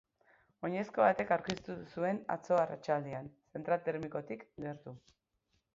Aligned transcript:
Oinezko 0.69 1.03
batek 1.07 1.33
aurkitu 1.35 1.75
zuen 1.97 2.23
atzo 2.37 2.59
arratsaldean, 2.63 3.31
zentral 3.57 3.87
termikotik 3.91 4.47
gertu. 4.67 4.99